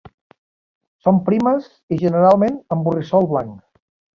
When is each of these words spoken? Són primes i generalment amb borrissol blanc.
Són 1.03 1.19
primes 1.27 1.67
i 1.97 1.99
generalment 2.07 2.59
amb 2.77 2.89
borrissol 2.89 3.33
blanc. 3.37 3.57